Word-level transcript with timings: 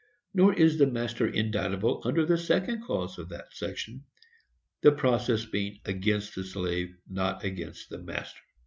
Nor 0.33 0.55
is 0.55 0.79
the 0.79 0.87
master 0.87 1.27
indictable 1.27 2.01
under 2.05 2.25
the 2.25 2.35
second 2.35 2.83
clause 2.83 3.19
of 3.19 3.29
that 3.29 3.53
section; 3.53 4.05
the 4.81 4.91
process 4.91 5.45
being 5.45 5.79
against 5.85 6.33
the 6.33 6.43
slave, 6.43 6.97
not 7.07 7.43
against 7.43 7.91
the 7.91 7.99
master. 7.99 8.41